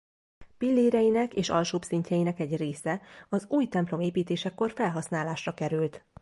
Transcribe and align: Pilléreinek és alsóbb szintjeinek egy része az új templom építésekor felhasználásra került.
Pilléreinek 0.57 1.33
és 1.33 1.49
alsóbb 1.49 1.81
szintjeinek 1.83 2.39
egy 2.39 2.55
része 2.55 3.01
az 3.29 3.45
új 3.49 3.67
templom 3.67 3.99
építésekor 3.99 4.71
felhasználásra 4.71 5.53
került. 5.53 6.05